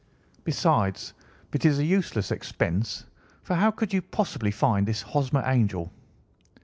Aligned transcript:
Besides, 0.43 1.13
it 1.53 1.63
is 1.63 1.77
a 1.77 1.85
useless 1.85 2.31
expense, 2.31 3.05
for 3.43 3.53
how 3.53 3.69
could 3.69 3.93
you 3.93 4.01
possibly 4.01 4.49
find 4.49 4.87
this 4.87 5.03
Hosmer 5.03 5.43
Angel?" 5.45 5.93